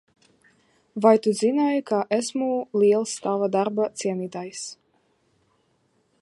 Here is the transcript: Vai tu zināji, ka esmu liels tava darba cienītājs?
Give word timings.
Vai 1.05 1.11
tu 1.25 1.33
zināji, 1.41 1.83
ka 1.91 1.99
esmu 2.17 2.49
liels 2.85 3.13
tava 3.27 3.51
darba 3.57 3.87
cienītājs? 4.05 4.65